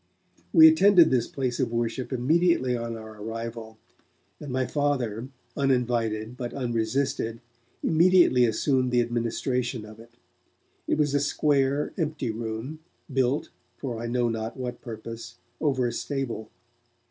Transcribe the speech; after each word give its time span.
We 0.51 0.67
attended 0.67 1.11
this 1.11 1.27
place 1.27 1.59
of 1.59 1.71
worship 1.71 2.11
immediately 2.11 2.75
on 2.75 2.97
our 2.97 3.21
arrival, 3.21 3.77
and 4.39 4.51
my 4.51 4.65
Father, 4.65 5.27
uninvited 5.55 6.35
but 6.37 6.55
unresisted, 6.55 7.39
immediately 7.83 8.45
assumed 8.45 8.89
the 8.89 9.01
administration 9.01 9.85
of 9.85 9.99
it. 9.99 10.15
It 10.87 10.97
was 10.97 11.13
a 11.13 11.19
square, 11.19 11.93
empty 11.99 12.31
room, 12.31 12.79
built, 13.13 13.49
for 13.77 14.01
I 14.01 14.07
know 14.07 14.27
not 14.27 14.57
what 14.57 14.81
purpose, 14.81 15.35
over 15.61 15.85
a 15.85 15.91
stable. 15.91 16.49